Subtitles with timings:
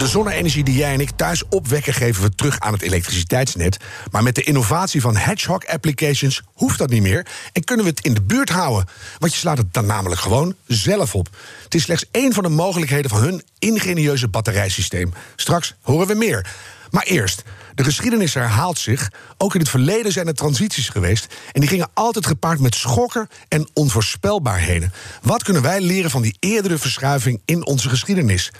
[0.00, 3.76] De zonne-energie die jij en ik thuis opwekken, geven we terug aan het elektriciteitsnet.
[4.10, 7.26] Maar met de innovatie van Hedgehog Applications hoeft dat niet meer.
[7.52, 8.88] En kunnen we het in de buurt houden.
[9.18, 11.28] Want je slaat het dan namelijk gewoon zelf op.
[11.64, 15.12] Het is slechts één van de mogelijkheden van hun ingenieuze batterijsysteem.
[15.36, 16.46] Straks horen we meer.
[16.90, 17.42] Maar eerst,
[17.74, 19.10] de geschiedenis herhaalt zich.
[19.38, 21.34] Ook in het verleden zijn er transities geweest.
[21.52, 24.92] En die gingen altijd gepaard met schokken en onvoorspelbaarheden.
[25.22, 28.50] Wat kunnen wij leren van die eerdere verschuiving in onze geschiedenis?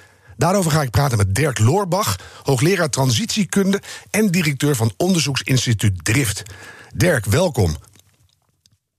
[0.41, 6.43] Daarover ga ik praten met Dirk Loorbach, hoogleraar transitiekunde en directeur van onderzoeksinstituut Drift.
[6.95, 7.77] Dirk, welkom.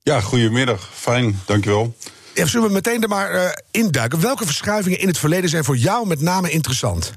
[0.02, 0.90] Ja, goedemiddag.
[0.94, 1.96] Fijn, dankjewel.
[2.34, 4.20] Ja, zullen we meteen er maar uh, induiken?
[4.20, 7.12] Welke verschuivingen in het verleden zijn voor jou met name interessant?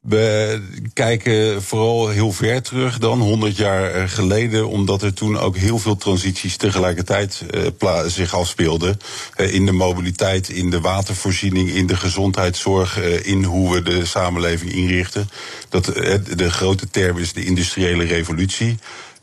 [0.00, 0.62] We
[0.92, 5.78] kijken vooral heel ver terug dan, 100 jaar eh, geleden, omdat er toen ook heel
[5.78, 7.42] veel transities tegelijkertijd
[7.80, 8.98] uh, zich afspeelden.
[9.36, 14.72] Uh, in de mobiliteit, in de watervoorziening, in de gezondheidszorg, in hoe we de samenleving
[14.72, 15.30] inrichten.
[15.68, 18.78] Dat, de grote term is de industriële revolutie.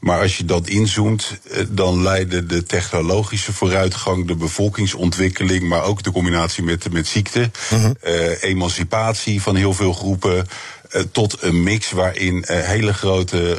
[0.08, 6.12] Maar als je dat inzoomt, dan leidde de technologische vooruitgang, de bevolkingsontwikkeling, maar ook de
[6.12, 7.92] combinatie met, met ziekte, uh -huh.
[8.06, 10.48] uh, emancipatie van heel veel groepen.
[10.92, 13.58] Uh, tot een mix waarin hele grote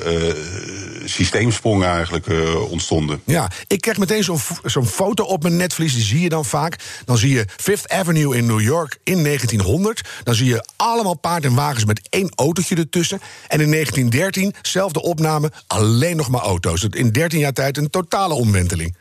[1.08, 2.26] systeemsprongen eigenlijk
[2.70, 3.20] ontstonden.
[3.24, 6.76] Ja, ik krijg meteen zo'n zo'n foto op mijn netvlies, die zie je dan vaak.
[7.04, 10.00] Dan zie je Fifth Avenue in New York in 1900.
[10.22, 13.20] Dan zie je allemaal paard en wagens met één autootje ertussen.
[13.48, 16.86] En in 1913, zelfde opname, alleen nog maar auto's.
[16.90, 18.96] In 13 jaar tijd een totale omwenteling.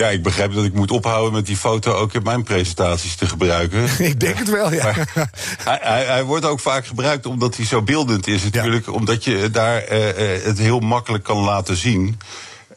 [0.00, 3.26] Ja, ik begrijp dat ik moet ophouden met die foto ook in mijn presentaties te
[3.26, 3.88] gebruiken.
[4.06, 4.92] ik denk het wel, ja.
[5.64, 8.86] Hij, hij, hij, wordt ook vaak gebruikt omdat hij zo beeldend is natuurlijk.
[8.86, 8.92] Ja.
[8.92, 9.98] Omdat je daar uh,
[10.44, 12.20] het heel makkelijk kan laten zien.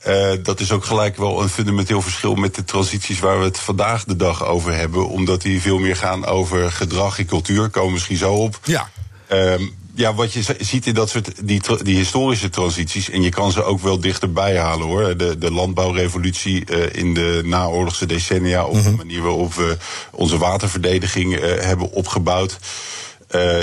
[0.08, 3.60] Uh, dat is ook gelijk wel een fundamenteel verschil met de transities waar we het
[3.60, 5.08] vandaag de dag over hebben.
[5.08, 7.70] Omdat die veel meer gaan over gedrag en cultuur.
[7.70, 8.60] Komen misschien zo op.
[8.64, 8.90] Ja.
[9.32, 13.52] Um, ja, wat je ziet in dat soort die, die historische transities, en je kan
[13.52, 15.18] ze ook wel dichterbij halen hoor.
[15.18, 18.92] De, de landbouwrevolutie uh, in de naoorlogse decennia, of mm -hmm.
[18.92, 19.78] de manier waarop we
[20.12, 22.58] onze waterverdediging uh, hebben opgebouwd.
[23.36, 23.58] Uh,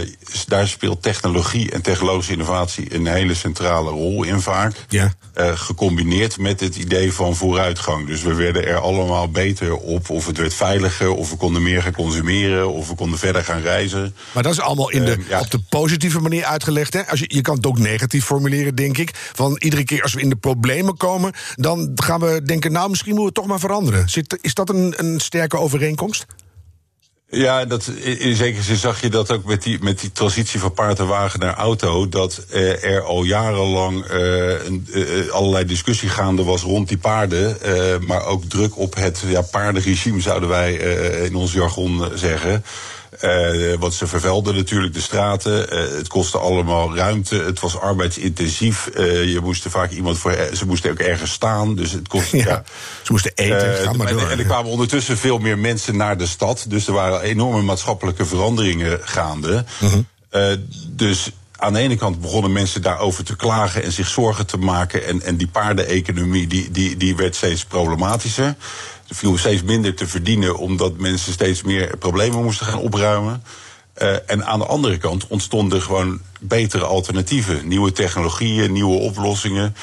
[0.47, 4.75] daar speelt technologie en technologische innovatie een hele centrale rol in vaak.
[4.89, 5.12] Ja.
[5.37, 8.07] Uh, gecombineerd met het idee van vooruitgang.
[8.07, 10.11] Dus we werden er allemaal beter op.
[10.11, 13.61] Of het werd veiliger, of we konden meer gaan consumeren, of we konden verder gaan
[13.61, 14.15] reizen.
[14.33, 15.41] Maar dat is allemaal in de, uh, ja.
[15.41, 16.93] op de positieve manier uitgelegd.
[16.93, 17.07] Hè?
[17.07, 19.11] Als je, je kan het ook negatief formuleren, denk ik.
[19.33, 23.15] Van iedere keer als we in de problemen komen, dan gaan we denken, nou, misschien
[23.15, 24.09] moeten we het toch maar veranderen.
[24.09, 26.27] Zit, is dat een, een sterke overeenkomst?
[27.31, 27.87] Ja, dat,
[28.19, 31.06] in zekere zin zag je dat ook met die, met die transitie van paard en
[31.06, 32.09] wagen naar auto.
[32.09, 37.56] Dat uh, er al jarenlang uh, uh, allerlei discussie gaande was rond die paarden.
[38.06, 40.75] maar ook druk op het ja, paardenregime, zouden wij
[41.25, 42.65] in ons jargon zeggen.
[43.21, 45.75] Uh, want ze vervelden natuurlijk de straten.
[45.75, 47.34] Uh, het kostte allemaal ruimte.
[47.34, 48.91] Het was arbeidsintensief.
[48.95, 50.37] Uh, je moest er vaak iemand voor.
[50.53, 51.75] Ze moesten ook ergens staan.
[51.75, 52.37] Dus het kostte.
[52.39, 52.62] Ja, ja.
[53.03, 53.75] Ze moesten eten.
[53.75, 54.21] Ga maar door.
[54.21, 56.65] En, en er kwamen ondertussen veel meer mensen naar de stad.
[56.69, 59.65] Dus er waren enorme maatschappelijke veranderingen gaande.
[59.78, 60.57] -huh.
[60.89, 65.07] dus aan de ene kant begonnen mensen daarover te klagen en zich zorgen te maken.
[65.07, 68.55] En, en die paardeneconomie die, die, die werd steeds problematischer.
[69.09, 73.43] Er viel steeds minder te verdienen omdat mensen steeds meer problemen moesten gaan opruimen.
[74.03, 77.69] Uh, en aan de andere kant ontstonden gewoon betere alternatieven.
[77.69, 79.77] Nieuwe technologieën, nieuwe oplossingen.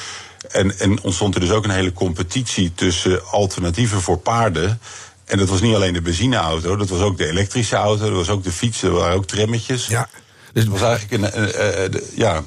[0.50, 4.80] En, en ontstond er dus ook een hele competitie tussen alternatieven voor paarden.
[5.24, 8.28] En dat was niet alleen de benzineauto, dat was ook de elektrische auto, dat was
[8.28, 9.86] ook de fiets, er waren ook trammetjes.
[9.86, 10.08] Ja.
[10.52, 11.42] Dus het was eigenlijk een.
[11.42, 12.44] een, een ja.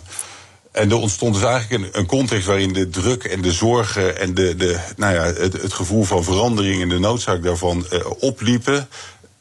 [0.71, 4.33] En er ontstond dus eigenlijk een, een, context waarin de druk en de zorgen en
[4.33, 8.87] de, de, nou ja, het, het gevoel van verandering en de noodzaak daarvan uh, opliepen.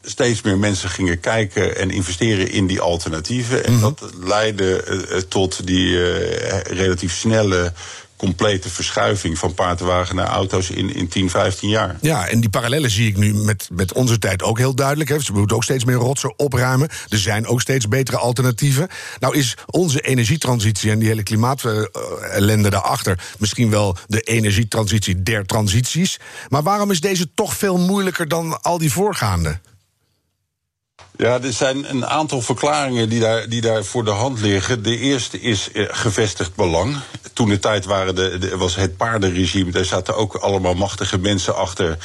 [0.03, 3.65] Steeds meer mensen gingen kijken en investeren in die alternatieven.
[3.65, 3.95] En mm -hmm.
[3.99, 7.73] dat leidde uh, tot die uh, relatief snelle
[8.19, 11.97] complete verschuiving van paardenwagen naar auto's in, in 10, 15 jaar.
[12.01, 15.09] Ja, en die parallellen zie ik nu met, met onze tijd ook heel duidelijk.
[15.09, 15.19] Hè.
[15.19, 16.89] Ze moeten ook steeds meer rotsen opruimen.
[17.09, 18.87] Er zijn ook steeds betere alternatieven.
[19.19, 23.19] Nou is onze energietransitie en die hele klimaatellende daarachter...
[23.37, 26.19] misschien wel de energietransitie der transities.
[26.49, 29.59] Maar waarom is deze toch veel moeilijker dan al die voorgaande?
[31.19, 34.83] Ja, er zijn een aantal verklaringen die daar, die daar voor de hand liggen.
[34.83, 36.97] De eerste is eh, gevestigd belang.
[37.39, 41.97] Toen de tijd waren de, was het paardenregime, daar zaten ook allemaal machtige mensen achter.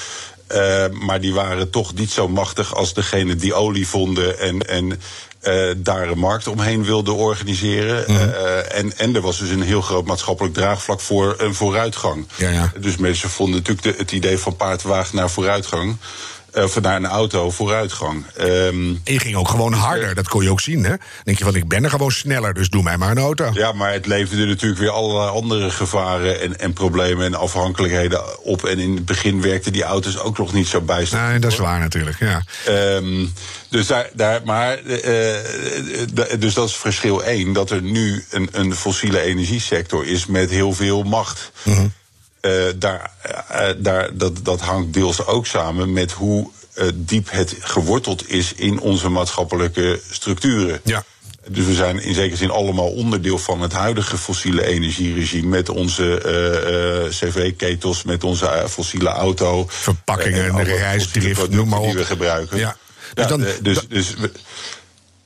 [0.53, 5.01] Uh, maar die waren toch niet zo machtig als degene die olie vonden en, en
[5.43, 8.05] uh, daar een markt omheen wilden organiseren.
[8.07, 8.17] Mm.
[8.17, 12.27] Uh, en, en er was dus een heel groot maatschappelijk draagvlak voor een vooruitgang.
[12.37, 12.73] Ja, ja.
[12.81, 15.97] Dus mensen vonden natuurlijk de, het idee van paardwagen naar vooruitgang.
[16.55, 18.25] Of naar een auto vooruitgang.
[18.41, 20.85] Um, en je ging ook gewoon harder, dat kon je ook zien.
[20.85, 20.89] Hè?
[20.89, 23.51] Dan denk je van, ik ben er gewoon sneller, dus doe mij maar een auto.
[23.53, 28.65] Ja, maar het leverde natuurlijk weer allerlei andere gevaren en, en problemen en afhankelijkheden op.
[28.65, 31.31] En in het begin werkten die auto's ook nog niet zo bijstaan.
[31.31, 32.43] Nee, dat is waar natuurlijk, ja.
[32.69, 33.33] Um,
[33.69, 35.01] dus, daar, daar, maar, uh,
[36.39, 37.53] dus dat is verschil één.
[37.53, 41.53] Dat er nu een, een fossiele energiesector is met heel veel macht.
[41.62, 41.93] Mm -hmm.
[42.44, 43.11] Uh, daar,
[43.50, 48.52] uh, daar, dat, dat hangt deels ook samen met hoe uh, diep het geworteld is
[48.55, 50.81] in onze maatschappelijke structuren.
[50.85, 51.05] Ja.
[51.49, 55.49] Dus we zijn in zekere zin allemaal onderdeel van het huidige fossiele energieregime.
[55.49, 56.23] Met onze
[57.11, 59.67] cv-ketels, met onze fossiele auto.
[59.69, 61.85] Verpakkingen en de reisdrift, noem maar op.
[61.85, 62.58] Die we gebruiken.
[62.58, 62.76] Ja.
[63.14, 64.31] Dus, ja, dan, dus, dus we,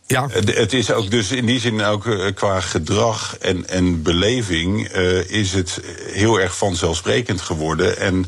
[0.08, 0.28] ja.
[0.30, 5.52] Het is ook dus in die zin ook qua gedrag en, en beleving uh, is
[5.52, 7.98] het heel erg vanzelfsprekend geworden.
[7.98, 8.26] En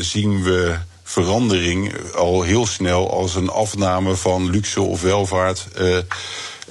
[0.00, 5.66] zien we verandering al heel snel als een afname van luxe of welvaart.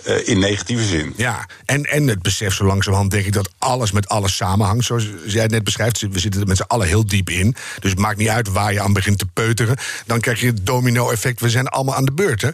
[0.08, 1.14] Uh, in negatieve zin.
[1.18, 4.86] Ja, en, en het besef zo langzamerhand denk ik dat alles met alles samenhangt.
[4.86, 7.56] Zoals jij het net beschrijft, we zitten er met z'n allen heel diep in.
[7.80, 9.78] Dus het maakt niet uit waar je aan begint te peuteren.
[10.06, 12.42] Dan krijg je het domino-effect, we zijn allemaal aan de beurt.
[12.42, 12.50] Hè?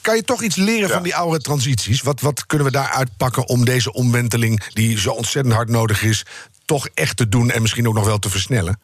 [0.00, 0.94] Kan je toch iets leren ja.
[0.94, 2.02] van die oude transities?
[2.02, 4.62] Wat, wat kunnen we daar uitpakken om deze omwenteling...
[4.72, 6.24] die zo ontzettend hard nodig is,
[6.64, 7.50] toch echt te doen...
[7.50, 8.78] en misschien ook nog wel te versnellen?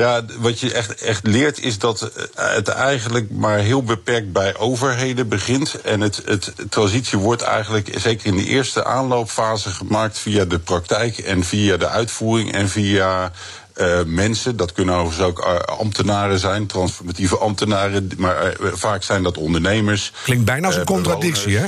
[0.00, 5.28] Ja, wat je echt, echt leert is dat het eigenlijk maar heel beperkt bij overheden
[5.28, 5.80] begint.
[5.80, 11.18] En het, het transitie wordt eigenlijk, zeker in de eerste aanloopfase, gemaakt via de praktijk
[11.18, 13.32] en via de uitvoering en via
[13.76, 14.56] uh, mensen.
[14.56, 20.12] Dat kunnen overigens ook uh, ambtenaren zijn, transformatieve ambtenaren, maar vaak zijn dat ondernemers.
[20.22, 21.66] Klinkt bijna als een contradictie, hè?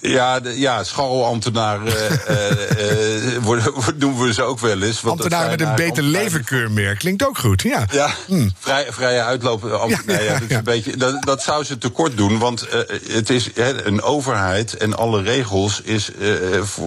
[0.00, 1.92] Ja, de, ja scharrelambtenaren
[2.30, 5.04] uh, uh, doen we ze ook wel eens.
[5.04, 7.86] Ambtenaren met een beter levenkeurmerk klinkt ook goed, ja.
[7.92, 8.48] Ja, hm.
[8.58, 9.88] vrij, vrije uitlopen.
[9.88, 12.80] Ja, nee, ja, dat, is een beetje, dat, dat, zou ze tekort doen, want uh,
[13.08, 16.10] het is he, een overheid en alle regels is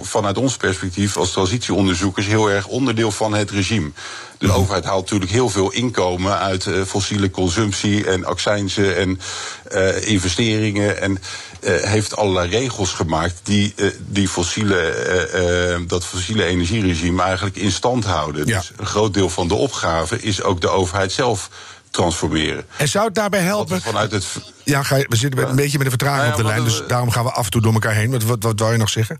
[0.02, 3.92] vanuit ons perspectief als transitieonderzoekers heel erg onderdeel van het regime.
[4.38, 4.62] De mm -hmm.
[4.62, 9.20] overheid haalt natuurlijk heel veel inkomen uit fossiele consumptie en accijnzen en
[10.02, 11.02] investeringen.
[11.02, 11.20] En
[11.62, 13.74] heeft allerlei regels gemaakt die,
[14.08, 18.46] die fossiele, dat fossiele energieregime eigenlijk in stand houden.
[18.48, 18.58] Ja.
[18.58, 21.50] Dus een groot deel van de opgave is ook de overheid zelf
[21.90, 22.66] transformeren.
[22.78, 23.82] En zou het daarbij helpen?
[23.82, 24.26] Vanuit het...
[24.64, 26.86] Ja, we zitten met een beetje met een vertraging Nou op de lijn, dus we-
[26.86, 28.12] daarom gaan we af en toe door elkaar heen.
[28.12, 29.18] Wat, wat, wat wou je nog zeggen?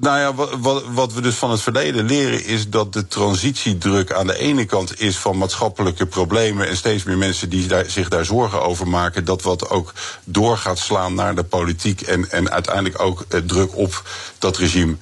[0.00, 4.12] Nou ja, wat, wat, wat we dus van het verleden leren is dat de transitiedruk
[4.12, 8.08] aan de ene kant is van maatschappelijke problemen en steeds meer mensen die daar, zich
[8.08, 9.92] daar zorgen over maken, dat wat ook
[10.24, 14.02] door gaat slaan naar de politiek en, en uiteindelijk ook eh, druk op
[14.38, 14.96] dat regime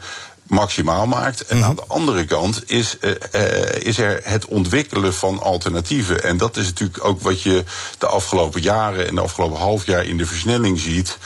[0.51, 1.47] maximaal maakt.
[1.47, 6.23] En aan de andere kant is, eh, is er het ontwikkelen van alternatieven.
[6.23, 7.65] En dat is natuurlijk ook wat je
[7.99, 11.19] de afgelopen jaren en de afgelopen half jaar in de versnelling ziet.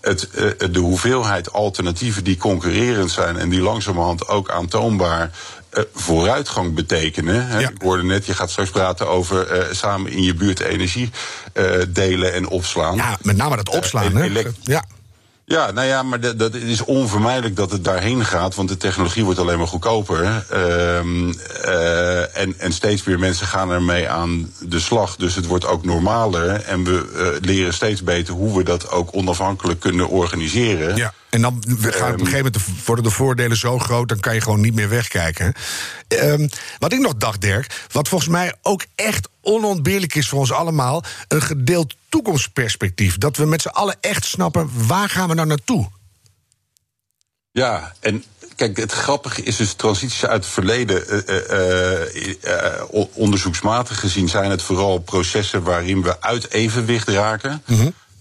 [0.00, 5.30] Het, eh, de hoeveelheid alternatieven die concurrerend zijn en die langzamerhand ook aantoonbaar
[5.70, 7.46] eh, vooruitgang betekenen.
[7.46, 7.58] Hè.
[7.58, 7.68] Ja.
[7.68, 11.10] Ik hoorde net, je gaat straks praten over eh, samen in je buurt energie
[11.88, 12.96] delen en opslaan.
[12.96, 14.42] Ja, met name dat opslaan, hè?
[14.62, 14.84] Ja.
[15.50, 19.38] Ja, nou ja, maar dat, is onvermijdelijk dat het daarheen gaat, want de technologie wordt
[19.38, 20.44] alleen maar goedkoper.
[20.50, 21.32] Ehm,
[21.64, 25.16] eh, en, en steeds meer mensen gaan ermee aan de slag.
[25.16, 29.08] Dus het wordt ook normaler en we eh, leren steeds beter hoe we dat ook
[29.12, 30.96] onafhankelijk kunnen organiseren.
[30.96, 32.18] Ja, en dan gaan op een Ehm.
[32.18, 35.52] gegeven moment de- worden de voordelen zo groot, dan kan je gewoon niet meer wegkijken.
[36.08, 40.52] Ehm, wat ik nog dacht, Dirk, wat volgens mij ook echt onontbeerlijk is voor ons
[40.52, 43.18] allemaal, een gedeeld toekomstperspectief.
[43.18, 45.88] Dat we met z'n allen echt snappen, waar gaan we nou naartoe?
[47.52, 48.24] Ja, en
[48.56, 51.02] kijk, het grappige is dus transities uit het verleden.
[52.90, 57.62] o- onderzoeksmatig gezien zijn het vooral processen waarin we uit evenwicht raken.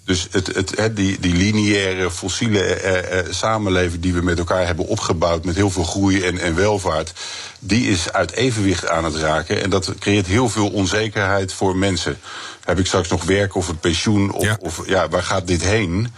[0.10, 4.88] Dus het, het, die, die lineaire fossiele eh, eh, samenleving die we met elkaar hebben
[4.88, 7.14] opgebouwd met heel veel groei en, en welvaart,
[7.60, 9.64] die is uit evenwicht aan het raken.
[9.64, 12.20] En dat creëert heel veel onzekerheid voor mensen.
[12.66, 14.32] Heb ik straks nog werk of een pensioen?
[14.32, 14.58] Of Ja.
[14.60, 16.14] of ja, waar gaat dit heen?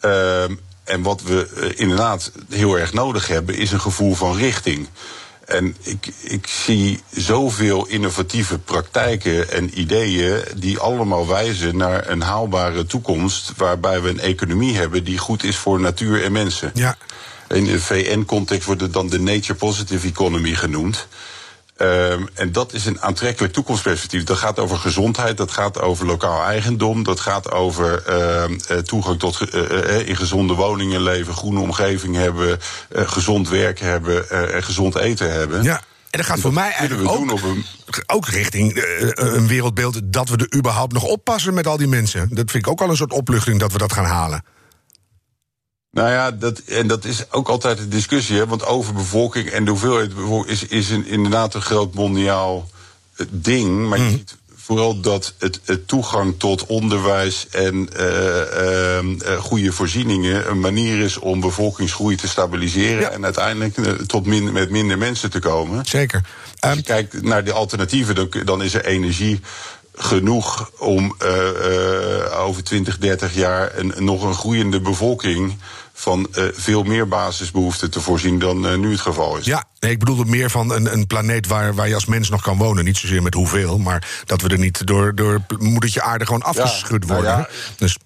[0.00, 0.54] Ehm,
[0.84, 4.88] en wat we eh, inderdaad heel erg nodig hebben, is een gevoel van richting.
[5.48, 12.86] En ik, ik zie zoveel innovatieve praktijken en ideeën die allemaal wijzen naar een haalbare
[12.86, 16.70] toekomst waarbij we een economie hebben die goed is voor natuur en mensen.
[16.74, 16.96] Ja.
[17.48, 21.08] In de VN-context wordt het dan de Nature Positive Economy genoemd.
[21.80, 24.24] Um, en dat is een aantrekkelijk toekomstperspectief.
[24.24, 29.54] Dat gaat over gezondheid, dat gaat over lokaal eigendom, dat gaat over uh, toegang tot
[29.54, 32.58] uh, in gezonde woningen leven, groene omgeving hebben,
[32.92, 35.62] gezond werk hebben en gezond eten hebben.
[35.62, 35.82] Ja.
[36.10, 37.64] En dat gaat voor mij eigenlijk ook, een...
[38.06, 38.82] ook richting
[39.14, 42.28] een wereldbeeld dat we er überhaupt nog oppassen met al die mensen.
[42.30, 44.44] Dat vind ik ook al een soort opluchting dat we dat gaan halen.
[45.98, 48.36] Nou ja, dat, en dat is ook altijd een discussie.
[48.36, 52.68] Hè, want overbevolking en de hoeveelheid bevolking is, is een, inderdaad een groot mondiaal
[53.16, 53.88] eh, ding.
[53.88, 54.12] Maar je mhm.
[54.12, 60.98] ziet vooral dat het, het, toegang tot onderwijs en uh, uh, goede voorzieningen een manier
[60.98, 63.74] is om bevolkingsgroei te stabiliseren en uiteindelijk
[64.06, 65.86] tot min, met minder mensen te komen.
[65.86, 66.24] Zeker.
[66.58, 69.40] Als je kijkt naar de alternatieven, dan, dan is er energie
[69.94, 75.58] genoeg om uh, over 20, 30 jaar een, nog een groeiende bevolking
[76.00, 79.44] van uh, veel meer basisbehoeften te voorzien dan uh, nu het geval is.
[79.44, 82.28] Ja, nee, ik bedoel het meer van een, een planeet waar, waar je als mens
[82.28, 82.84] nog kan wonen.
[82.84, 87.06] Niet zozeer met hoeveel, maar dat we er niet door, door moedertje aarde gewoon afgeschud
[87.06, 87.38] nou worden.
[87.38, 87.96] ja, dus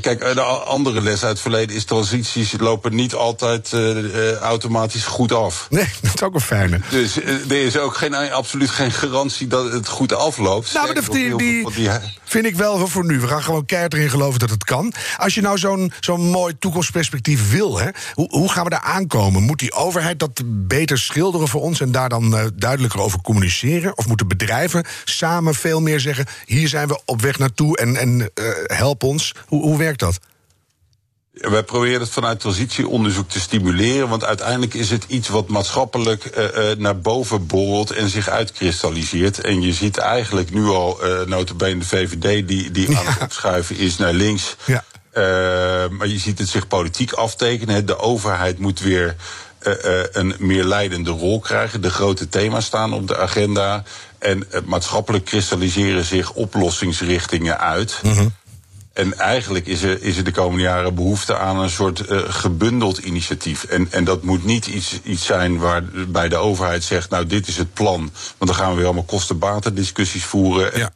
[0.00, 5.32] Kijk, de andere les uit het verleden is transities lopen niet altijd uh, automatisch goed
[5.32, 5.66] af.
[5.70, 6.80] Nee, dat is ook een fijne.
[6.90, 10.72] Dus uh, er is ook geen, absoluut geen garantie dat het goed afloopt.
[10.72, 11.90] Nou, maar die, die, die,
[12.24, 13.20] vind ik wel voor nu.
[13.20, 14.92] We gaan gewoon keihard erin geloven dat het kan.
[15.16, 19.42] Als je nou zo'n zo'n mooi toekomstperspectief wil, hè, hoe, hoe gaan we daar aankomen?
[19.42, 23.98] Moet die overheid dat beter schilderen voor ons en daar dan uh, duidelijker over communiceren?
[23.98, 28.30] Of moeten bedrijven samen veel meer zeggen: hier zijn we op weg naartoe en, en
[28.66, 29.34] help ons?
[29.46, 30.18] Hoe, hoe werkt dat?
[31.32, 36.70] Wij proberen het vanuit transitieonderzoek te stimuleren, want uiteindelijk is het iets wat maatschappelijk uh,
[36.70, 39.40] uh, naar boven borrelt en zich uitkristalliseert.
[39.40, 42.98] En je ziet eigenlijk nu al, uh, notabene de VVD, die, die ja.
[42.98, 44.56] aan het opschuiven is naar links.
[44.64, 44.84] Ja.
[45.90, 47.86] maar je ziet het zich politiek aftekenen.
[47.86, 49.16] De overheid moet weer
[50.12, 51.80] een meer leidende rol krijgen.
[51.80, 53.82] De grote thema's staan op de agenda.
[54.18, 58.00] En maatschappelijk kristalliseren zich oplossingsrichtingen uit.
[58.02, 58.34] Mm -hmm.
[58.92, 62.98] En eigenlijk is er, is er de komende jaren behoefte aan een soort uh, gebundeld
[62.98, 63.64] initiatief.
[63.64, 67.56] En, en dat moet niet iets, iets zijn waarbij de overheid zegt: Nou, dit is
[67.56, 67.98] het plan.
[68.38, 70.78] Want dan gaan we weer allemaal kosten-baten discussies voeren.
[70.78, 70.92] Ja.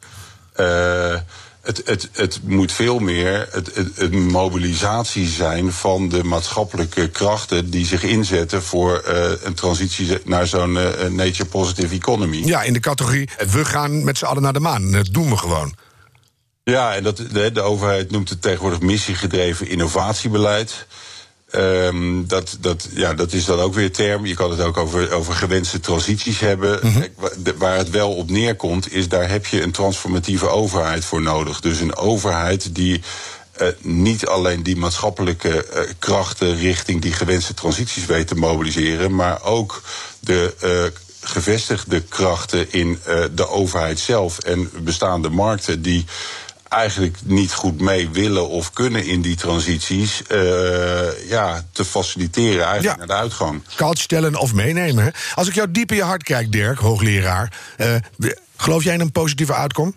[1.13, 1.19] Uh,
[1.61, 7.69] het, het, het moet veel meer het, het, het, mobilisatie zijn van de maatschappelijke krachten
[7.69, 10.71] die zich inzetten voor uh, een transitie naar zo'n
[11.09, 12.41] nature positive economy.
[12.45, 14.91] Ja, in de categorie we gaan met z'n allen naar de maan.
[14.91, 15.73] Dat doen we gewoon.
[16.71, 20.85] Ja, en dat, de, de overheid noemt het tegenwoordig missiegedreven innovatiebeleid.
[21.55, 24.25] Um, dat, dat, ja, dat is dan ook weer term.
[24.25, 26.79] Je kan het ook over, over gewenste transities hebben.
[26.81, 27.07] Mm -hmm.
[27.57, 31.59] Waar het wel op neerkomt, is daar heb je een transformatieve overheid voor nodig.
[31.59, 33.01] Dus een overheid die
[33.61, 39.43] uh, niet alleen die maatschappelijke uh, krachten richting die gewenste transities weet te mobiliseren, maar
[39.43, 39.81] ook
[40.19, 42.99] de uh, gevestigde krachten in
[43.35, 46.05] de overheid zelf en bestaande markten die
[46.69, 52.97] eigenlijk niet goed mee willen of kunnen in die transities, uh, ja, te faciliteren eigenlijk
[52.97, 53.61] naar de uitgang.
[53.75, 55.03] Koud stellen of meenemen.
[55.03, 55.09] Hè?
[55.35, 57.95] Als ik jou diep in je hart kijk, Dirk, hoogleraar, uh,
[58.57, 59.95] geloof jij in een positieve uitkom?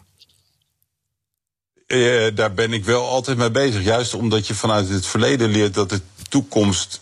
[1.87, 3.83] Uh, daar ben ik wel altijd mee bezig.
[3.83, 7.01] Juist omdat je vanuit het verleden leert dat de toekomst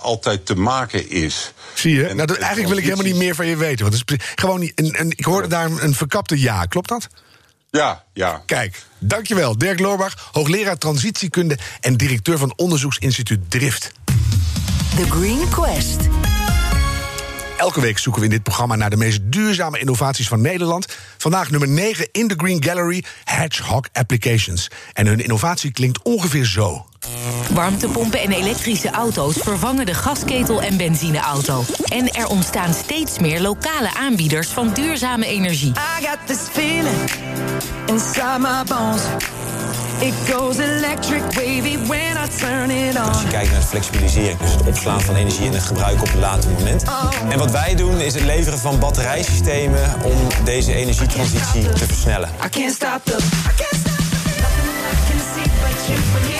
[0.00, 1.52] altijd te maken is.
[1.74, 2.02] Zie je?
[2.02, 3.84] nou, dat, eigenlijk wil ik helemaal niet meer van je weten.
[3.84, 6.64] Want het is gewoon een, een, ik hoorde daar een verkapte ja.
[6.64, 7.08] Klopt dat?
[7.70, 8.42] Ja, ja.
[8.46, 9.58] Kijk, dankjewel.
[9.58, 13.92] Dirk Loorbach, hoogleraar transitiekunde en directeur van onderzoeksinstituut Drift.
[14.96, 16.25] The Green Quest.
[17.56, 20.96] Elke week zoeken we in dit programma naar de meest duurzame innovaties van Nederland.
[21.16, 24.70] Vandaag nummer 9 in de Green Gallery, Hedgehog Applications.
[24.92, 26.86] En hun innovatie klinkt ongeveer zo.
[27.52, 31.64] Warmtepompen en elektrische auto's vervangen de gasketel en benzineauto.
[31.84, 35.70] En er ontstaan steeds meer lokale aanbieders van duurzame energie.
[36.00, 37.10] I got this feeling
[37.86, 39.02] inside my bones.
[40.00, 43.02] It goes electric wavy when I turn it on.
[43.02, 46.08] Als je kijkt naar de flexibilisering, dus het opslaan van energie en het gebruik op
[46.12, 46.82] een later moment.
[46.82, 47.10] Oh.
[47.28, 52.28] En wat wij doen is het leveren van batterijsystemen om deze energietransitie te versnellen.
[52.44, 53.96] I can't stop the, I can't stop
[55.88, 56.35] Ja,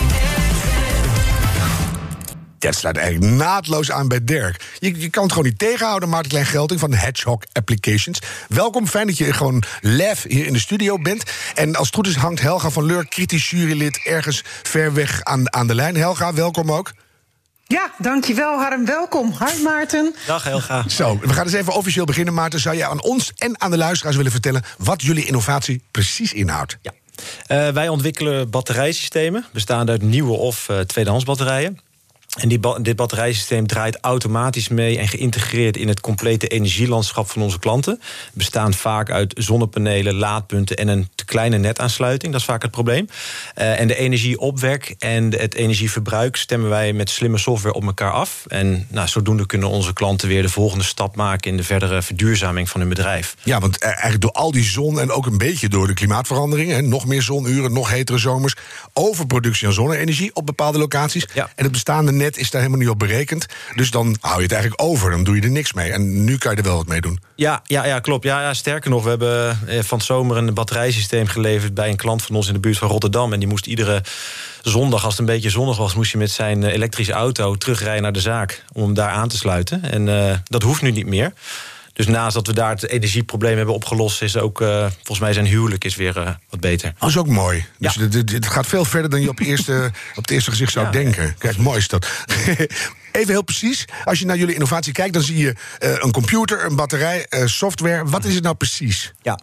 [2.58, 4.64] het sluit eigenlijk naadloos aan bij Dirk.
[4.78, 8.18] Je, je kan het gewoon niet tegenhouden, Maarten Klein Gelting van Hedgehog Applications.
[8.48, 11.22] Welkom, fijn dat je gewoon live hier in de studio bent.
[11.54, 15.54] En als het goed is hangt Helga van Leur, kritisch jurylid, ergens ver weg aan,
[15.54, 15.96] aan de lijn.
[15.96, 16.92] Helga, welkom ook.
[17.68, 18.84] Ja, dankjewel Harm.
[18.84, 19.34] Welkom.
[19.38, 20.14] Hi Maarten.
[20.26, 20.88] Dag Helga.
[20.88, 22.34] Zo, we gaan eens even officieel beginnen.
[22.34, 24.62] Maarten, zou je aan ons en aan de luisteraars willen vertellen...
[24.78, 26.78] wat jullie innovatie precies inhoudt?
[26.82, 26.92] Ja.
[27.48, 31.78] Uh, wij ontwikkelen batterijsystemen, bestaande uit nieuwe of uh, tweedehands batterijen.
[32.36, 37.42] En die ba dit batterijsysteem draait automatisch mee en geïntegreerd in het complete energielandschap van
[37.42, 38.00] onze klanten.
[38.32, 42.32] Bestaan vaak uit zonnepanelen, laadpunten en een te kleine netaansluiting.
[42.32, 43.08] Dat is vaak het probleem.
[43.58, 48.44] Uh, en de energieopwek en het energieverbruik stemmen wij met slimme software op elkaar af.
[48.48, 52.68] En nou, zodoende kunnen onze klanten weer de volgende stap maken in de verdere verduurzaming
[52.68, 53.36] van hun bedrijf.
[53.42, 56.82] Ja, want eigenlijk door al die zon en ook een beetje door de klimaatverandering, hè,
[56.82, 58.54] nog meer zonuren, nog hetere zomers,
[58.92, 61.26] overproductie aan zonne-energie op bepaalde locaties.
[61.34, 61.50] Ja.
[61.54, 63.46] En het bestaande net is daar helemaal niet op berekend.
[63.74, 65.10] Dus dan hou je het eigenlijk over.
[65.10, 65.92] Dan doe je er niks mee.
[65.92, 67.20] En nu kan je er wel wat mee doen.
[67.34, 68.24] Ja, ja, ja klopt.
[68.24, 71.96] Ja, ja, sterker nog, we hebben eh, van het zomer een batterijsysteem geleverd bij een
[71.96, 73.32] klant van ons in de buurt van Rotterdam.
[73.32, 74.02] En die moest iedere
[74.62, 78.02] zondag, als het een beetje zonnig was, moest je met zijn eh, elektrische auto terugrijden
[78.02, 79.82] naar de zaak om hem daar aan te sluiten.
[79.82, 81.32] En uh, dat hoeft nu niet meer.
[81.96, 85.46] Dus naast dat we daar het energieprobleem hebben opgelost, is ook uh, volgens mij zijn
[85.46, 86.94] huwelijk is weer uh, wat beter.
[86.98, 87.64] Dat is ook mooi.
[87.78, 88.02] Dus ja.
[88.32, 90.92] het gaat veel verder dan je op, eerste, op het eerste gezicht zou ja.
[90.92, 91.34] denken.
[91.38, 92.08] Kijk, mooi is dat.
[93.16, 93.84] Even heel precies.
[94.04, 97.46] Als je naar jullie innovatie kijkt, dan zie je uh, een computer, een batterij, uh,
[97.46, 98.04] software.
[98.04, 99.12] Wat is het nou precies?
[99.22, 99.38] Ja,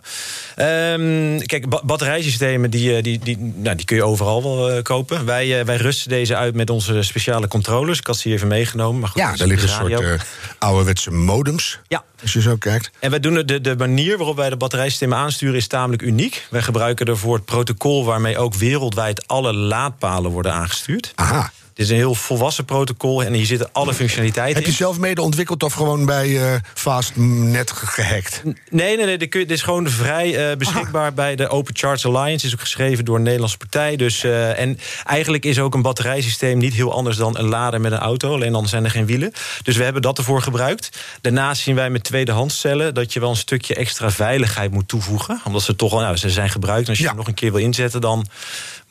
[0.94, 5.26] um, kijk, ba batterijsystemen die, die, die, nou, die kun je overal wel uh, kopen.
[5.26, 8.00] Wij, wij rusten deze uit met onze speciale controllers.
[8.00, 9.00] Ik had ze hier even meegenomen.
[9.00, 10.26] Maar goed, ja, daar liggen een soort
[10.58, 11.80] ouderwetse modems.
[11.88, 12.04] Ja.
[12.22, 12.92] Als je zo kijkt.
[13.00, 16.48] En wij doen de, de manier waarop wij de batterijsystemen aansturen is tamelijk uniek.
[16.50, 21.12] Wij gebruiken ervoor het protocol waarmee ook wereldwijd alle laadpalen worden aangestuurd.
[21.16, 21.52] Aha.
[21.74, 25.22] Dit is een heel volwassen protocol en hier zitten alle functionaliteiten Heb je zelf mede
[25.22, 28.42] ontwikkeld of gewoon bij uh, Fastnet gehackt?
[28.70, 29.18] Nee, nee, nee.
[29.18, 31.12] Dit is gewoon vrij uh, beschikbaar Aha.
[31.12, 32.46] bij de Open Charge Alliance.
[32.46, 33.96] Is ook geschreven door een Nederlandse partij.
[33.96, 37.92] Dus, uh, en eigenlijk is ook een batterijsysteem niet heel anders dan een lader met
[37.92, 38.34] een auto.
[38.34, 39.32] Alleen dan zijn er geen wielen.
[39.64, 40.90] Dus we hebben dat ervoor gebruikt.
[41.22, 45.42] Daarnaast zien wij met tweedehands cellen dat je wel een stukje extra veiligheid moet toevoegen.
[45.44, 46.84] Omdat ze toch al, nou, ze zijn gebruikt.
[46.84, 47.10] En als je ja.
[47.10, 48.28] ze nog een keer wil inzetten, dan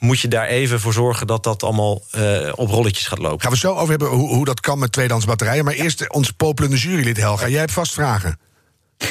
[0.03, 3.41] moet je daar even voor zorgen dat dat allemaal uh, op rolletjes gaat lopen.
[3.41, 5.65] Gaan we zo over hebben hoe, hoe dat kan met tweedehands batterijen.
[5.65, 7.49] Maar eerst ons popelende jurylid Helga.
[7.49, 8.39] Jij hebt vast vragen.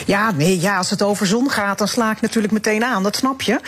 [0.06, 3.04] Ja, nee, ja, als het over zon gaat, dan sla ik natuurlijk meteen aan.
[3.04, 3.60] Dat snap je.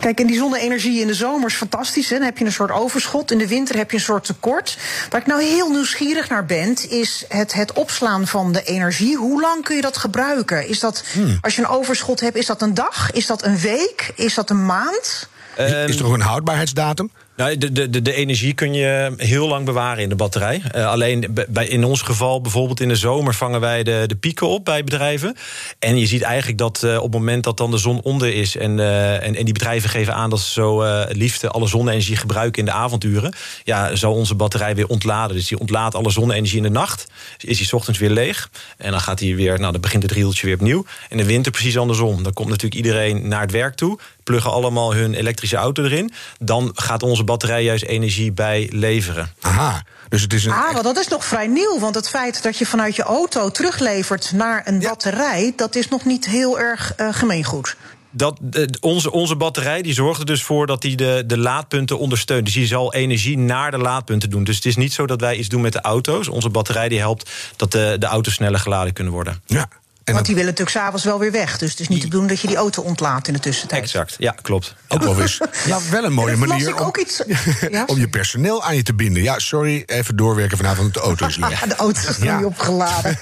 [0.00, 2.10] Kijk, en die zonne-energie in de zomer is fantastisch.
[2.10, 2.16] Hè?
[2.16, 3.30] Dan heb je een soort overschot.
[3.30, 4.78] In de winter heb je een soort tekort.
[5.10, 9.16] Waar ik nou heel nieuwsgierig naar ben, is het, het opslaan van de energie.
[9.16, 10.68] Hoe lang kun je dat gebruiken?
[10.68, 11.38] Is dat, hmm.
[11.40, 13.10] als je een overschot hebt, is dat een dag?
[13.10, 14.12] Is dat een week?
[14.14, 15.28] Is dat een maand?
[15.66, 17.10] Is er ook een houdbaarheidsdatum?
[17.40, 20.62] Nou, de, de, de energie kun je heel lang bewaren in de batterij.
[20.76, 24.48] Uh, alleen bij, in ons geval, bijvoorbeeld in de zomer, vangen wij de, de pieken
[24.48, 25.36] op bij bedrijven.
[25.78, 28.56] En je ziet eigenlijk dat uh, op het moment dat dan de zon onder is.
[28.56, 32.58] en, uh, en, en die bedrijven geven aan dat ze zo liefst alle zonne-energie gebruiken
[32.60, 33.34] in de avonduren.
[33.64, 35.36] Ja, zou onze batterij weer ontladen.
[35.36, 37.06] Dus die ontlaadt alle zonne-energie in de nacht.
[37.38, 38.50] Is die ochtends weer leeg.
[38.76, 40.84] En dan gaat hij weer, nou, dan begint het riedeltje weer opnieuw.
[41.08, 42.22] In de winter precies andersom.
[42.22, 43.98] Dan komt natuurlijk iedereen naar het werk toe
[44.30, 46.12] pluggen allemaal hun elektrische auto erin.
[46.38, 49.32] Dan gaat onze batterij juist energie bij leveren.
[49.40, 49.82] Aha.
[50.08, 50.52] Dus het is een...
[50.52, 51.78] Ah, maar dat is nog vrij nieuw.
[51.78, 54.88] Want het feit dat je vanuit je auto teruglevert naar een ja.
[54.88, 57.76] batterij, dat is nog niet heel erg uh, gemeengoed.
[58.10, 61.98] Dat, de, onze, onze batterij die zorgt er dus voor dat die de, de laadpunten
[61.98, 62.44] ondersteunt.
[62.44, 64.44] Dus die zal energie naar de laadpunten doen.
[64.44, 66.28] Dus het is niet zo dat wij iets doen met de auto's.
[66.28, 69.42] Onze batterij die helpt dat de, de auto's sneller geladen kunnen worden.
[69.46, 69.68] Ja.
[70.10, 71.58] En Want die willen natuurlijk s'avonds wel weer weg.
[71.58, 73.82] Dus het is niet te doen dat je die auto ontlaat in de tussentijd.
[73.82, 74.74] Exact, ja, klopt.
[74.88, 75.40] Ook wel eens.
[75.66, 77.22] Ja, wel een mooie manier om, iets,
[77.70, 77.84] ja?
[77.86, 79.22] om je personeel aan je te binden.
[79.22, 80.94] Ja, sorry, even doorwerken vanavond.
[80.94, 81.60] De auto is leeg.
[81.68, 82.36] de auto is ja.
[82.36, 83.18] niet opgeladen.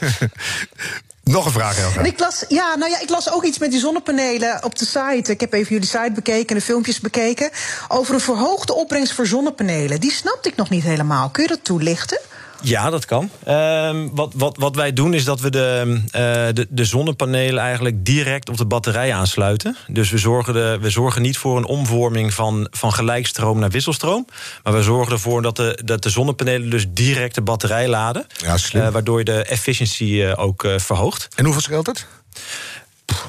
[1.28, 1.98] Nog een vraag, Helga.
[1.98, 4.84] En ik las, ja, nou ja, ik las ook iets met die zonnepanelen op de
[4.84, 5.32] site.
[5.32, 7.50] Ik heb even jullie site bekeken en de filmpjes bekeken.
[7.88, 10.00] Over een verhoogde opbrengst voor zonnepanelen.
[10.00, 11.28] Die snapte ik nog niet helemaal.
[11.30, 12.20] Kun je dat toelichten?
[12.62, 13.30] Ja, dat kan.
[13.48, 16.10] Uh, wat, wat, wat wij doen is dat we de, uh,
[16.54, 19.76] de, de, zonnepanelen eigenlijk direct op de batterij aansluiten.
[19.86, 24.26] Dus we zorgen, de, we zorgen niet voor een omvorming van, van gelijkstroom naar wisselstroom.
[24.62, 28.26] Maar we zorgen ervoor dat de, dat de zonnepanelen dus direct de batterij laden.
[28.36, 28.56] Ja.
[28.72, 31.28] Uh, waardoor je de efficiëntie ook eh, verhoogt.
[31.34, 32.06] En hoeveel scheelt het?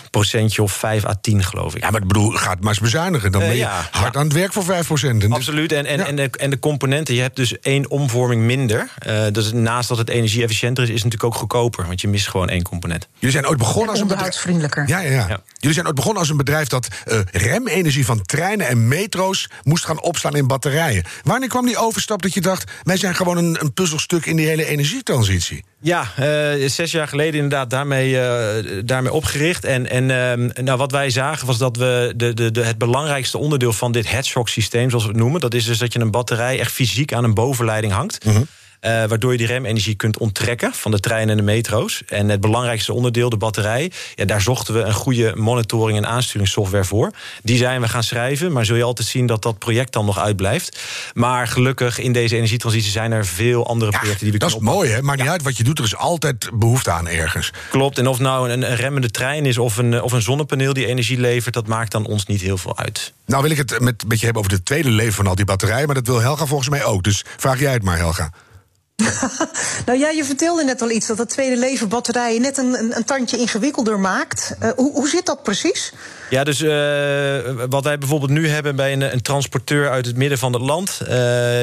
[0.10, 1.82] Procentje of 5 à 10, geloof ik.
[1.84, 3.32] Ja, maar ik bedoel, gaat maar eens bezuinigen.
[3.32, 4.20] Dan ben je uh, ja, hard ja.
[4.20, 5.32] aan het werk voor 5 procent.
[5.32, 5.72] Absoluut.
[5.72, 6.06] En, en, ja.
[6.06, 8.90] en, de, en de componenten, je hebt dus één omvorming minder.
[9.08, 11.88] Uh, dus naast dat het energie-efficiënter is, is het natuurlijk ook goedkoper.
[11.88, 13.08] Want je mist gewoon één component.
[13.14, 14.36] Jullie zijn ooit begonnen als een bedrijf.
[14.36, 14.88] vriendelijker.
[14.88, 18.68] Ja, ja, ja, Jullie zijn ooit begonnen als een bedrijf dat uh, remenergie van treinen
[18.68, 21.04] en metro's moest gaan opslaan in batterijen.
[21.24, 24.48] Wanneer kwam die overstap dat je dacht, wij zijn gewoon een, een puzzelstuk in die
[24.48, 25.64] hele energietransitie?
[25.82, 29.66] Ja, uh, zes jaar geleden inderdaad daarmee, uh, daarmee opgericht.
[29.66, 33.38] En, en uh, nou, wat wij zagen was dat we de, de, de, het belangrijkste
[33.38, 36.12] onderdeel van dit headshock systeem, zoals we het noemen, dat is dus dat je een
[36.12, 38.24] batterij echt fysiek aan een bovenleiding hangt.
[38.24, 38.48] -hmm.
[38.82, 42.04] Uh, waardoor je die remenergie kunt onttrekken van de treinen en de metro's.
[42.08, 46.84] En het belangrijkste onderdeel, de batterij, ja, daar zochten we een goede monitoring en aansturingssoftware
[46.84, 47.12] voor.
[47.44, 50.20] Die zijn we gaan schrijven, maar zul je altijd zien dat dat project dan nog
[50.20, 50.80] uitblijft.
[51.14, 54.58] Maar gelukkig in deze energietransitie zijn er veel andere projecten die we kunnen.
[54.58, 55.02] Dat is mooi, hè?
[55.02, 57.52] Maakt niet uit wat je doet, er is altijd behoefte aan ergens.
[57.70, 60.86] Klopt, en of nou een, een remmende trein is of een, of een zonnepaneel die
[60.86, 63.14] energie levert, dat maakt dan ons niet heel veel uit.
[63.26, 65.46] Nou wil ik het met een beetje hebben over het tweede leven van al die
[65.46, 67.04] batterijen, maar dat wil Helga volgens mij ook.
[67.04, 68.32] Dus vraag jij het maar, Helga.
[69.86, 72.96] nou ja, je vertelde net al iets dat het tweede leven batterijen net een, een,
[72.96, 74.56] een tandje ingewikkelder maakt.
[74.64, 75.94] Uh, hoe, hoe zit dat precies?
[76.30, 76.72] Ja, dus uh,
[77.70, 81.00] wat wij bijvoorbeeld nu hebben bij een, een, transporteur uit het midden van het land.
[81.02, 81.10] Uh,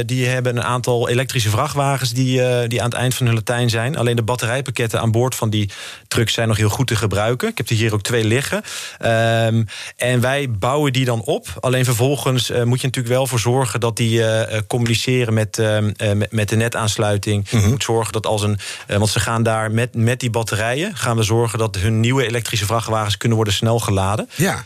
[0.07, 3.97] die hebben een aantal elektrische vrachtwagens die, die aan het eind van hun Latijn zijn.
[3.97, 5.71] Alleen de batterijpakketten aan boord van die
[6.09, 7.49] trucks zijn nog heel goed te gebruiken.
[7.49, 8.57] Ik heb er hier ook twee liggen.
[8.57, 11.47] Um, en wij bouwen die dan op.
[11.61, 14.23] Alleen vervolgens moet je natuurlijk wel voor zorgen dat die
[14.67, 15.57] communiceren met,
[16.15, 17.26] met, met de netaansluiting.
[17.27, 17.69] Mm -hmm.
[17.69, 18.59] moet zorgen dat als een.
[18.87, 22.67] want ze gaan daar met, met die batterijen gaan we zorgen dat hun nieuwe elektrische
[22.67, 24.29] vrachtwagens kunnen worden snel geladen.
[24.35, 24.65] Ja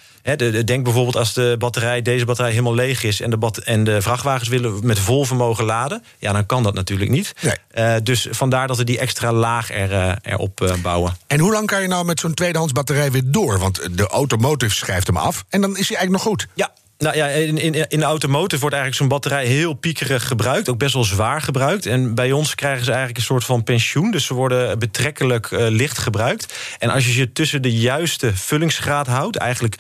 [0.65, 4.03] denk bijvoorbeeld als de batterij, deze batterij helemaal leeg is en de, bat, en de
[4.03, 7.33] vrachtwagens willen met vol vermogen laden, ja, dan kan dat natuurlijk niet.
[7.41, 7.55] Nee.
[7.75, 11.17] Uh, dus vandaar dat we die extra laag er, uh, erop uh, bouwen.
[11.27, 13.59] En hoe lang kan je nou met zo'n tweedehands batterij weer door?
[13.59, 16.47] Want de automotive schrijft hem af en dan is hij eigenlijk nog goed.
[16.55, 20.69] Ja, nou ja, in, in, in de automotive wordt eigenlijk zo'n batterij heel piekerig gebruikt.
[20.69, 21.87] Ook best wel zwaar gebruikt.
[21.87, 24.11] En bij ons krijgen ze eigenlijk een soort van pensioen.
[24.11, 26.55] Dus ze worden betrekkelijk uh, licht gebruikt.
[26.79, 29.79] En als je ze tussen de juiste vullingsgraad houdt, eigenlijk 20%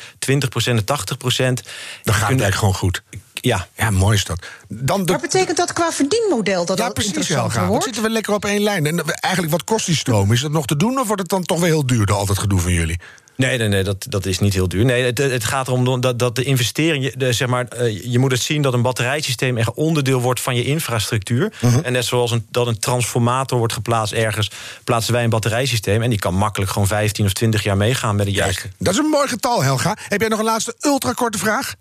[0.64, 0.84] en 80%.
[0.84, 0.94] Dan
[1.34, 1.60] gaat
[2.04, 3.02] het eigenlijk gewoon goed.
[3.34, 3.66] Ja.
[3.76, 4.46] ja, mooi is dat.
[4.68, 5.12] Dan de...
[5.12, 7.66] Maar betekent dat qua verdienmodel dat ja, dat precies, interessant Helga.
[7.66, 7.84] wordt?
[7.84, 8.86] Dan zitten we lekker op één lijn.
[8.86, 10.32] En eigenlijk, wat kost die stroom?
[10.32, 12.26] Is dat nog te doen of wordt het dan toch weer heel duur door al
[12.26, 13.00] dat gedoe van jullie?
[13.40, 14.84] Nee, nee, nee dat, dat is niet heel duur.
[14.84, 18.30] Nee, het, het gaat erom dat, dat de investering, de, zeg maar, uh, je moet
[18.30, 21.52] het zien dat een batterijsysteem echt onderdeel wordt van je infrastructuur.
[21.60, 21.78] Mhm.
[21.78, 24.50] En net zoals een, dat een transformator wordt geplaatst ergens,
[24.84, 26.02] plaatsen wij een batterijsysteem.
[26.02, 28.60] En die kan makkelijk gewoon 15 of 20 jaar meegaan met de juiste.
[28.60, 29.96] Kijk, dat is een mooi getal, Helga.
[30.08, 31.74] Heb jij nog een laatste ultrakorte vraag?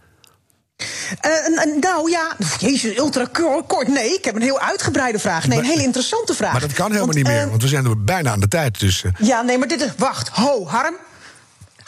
[0.77, 3.27] Uh, nou ja, jezus, ultra
[3.67, 3.87] kort.
[3.87, 5.47] Nee, ik heb een heel uitgebreide vraag.
[5.47, 6.51] Nee, een hele interessante vraag.
[6.51, 8.47] Maar dat kan helemaal want, niet meer, uh, want we zijn er bijna aan de
[8.47, 8.79] tijd.
[8.79, 9.11] Dus, uh.
[9.17, 9.89] Ja, nee, maar dit is.
[9.97, 10.95] Wacht, ho, Harm.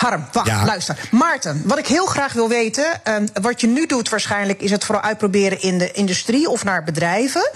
[0.01, 0.65] Harm, wacht, Ja.
[0.65, 0.97] luister.
[1.11, 2.85] Maarten, wat ik heel graag wil weten...
[3.03, 4.61] ehm, wat je nu doet waarschijnlijk...
[4.61, 7.49] is het vooral uitproberen in de industrie of naar bedrijven.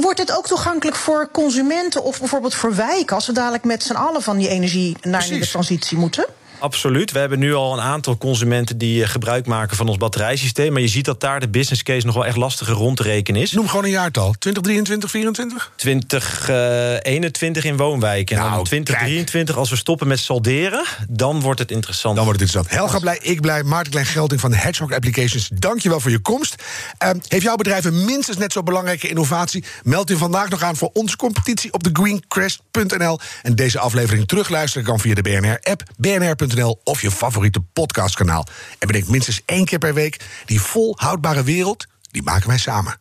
[0.00, 2.02] Wordt het ook toegankelijk voor consumenten...
[2.02, 3.14] of bijvoorbeeld voor wijken...
[3.16, 4.96] als we dadelijk met z'n allen van die energie...
[5.00, 5.38] naar Precies.
[5.38, 6.26] die transitie moeten?
[6.60, 7.12] Absoluut.
[7.12, 10.72] We hebben nu al een aantal consumenten die eh, gebruik maken van ons batterijsysteem.
[10.72, 13.40] Maar je ziet dat daar de business case nog wel echt lastiger rond te rekenen
[13.40, 13.52] is.
[13.52, 14.34] Noem gewoon een jaartal.
[14.38, 15.72] 2023, 2024?
[15.76, 18.36] 2021 in woonwijken.
[18.36, 22.16] En Nou, dan 2023, als we stoppen met salderen, dan wordt het interessant.
[22.16, 22.80] Dan wordt het interessant.
[22.80, 23.62] Helga blij, ik blij.
[23.62, 25.50] Maarten Klein Gelding van Hedgehog Applications.
[25.52, 26.54] Dankjewel voor je komst.
[26.98, 29.64] Ehm, heeft jouw bedrijf een minstens net zo belangrijke innovatie?
[29.82, 33.18] Meld u vandaag nog aan voor onze competitie op thegreencrest.nl.
[33.42, 36.48] En deze aflevering terugluisteren kan via de BNR-app,
[36.84, 38.46] of je favoriete podcastkanaal.
[38.78, 40.16] En bedenk minstens één keer per week...
[40.44, 42.98] die volhoudbare wereld, die maken wij samen.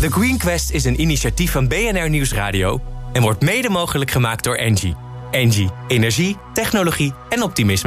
[0.00, 2.80] The Green Quest is een initiatief van BNR Nieuwsradio
[3.12, 4.96] en wordt mede mogelijk gemaakt door Engie.
[5.30, 7.86] Engie, energie, technologie en optimisme.